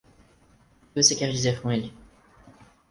[0.01, 1.93] O que você quer dizer com ele?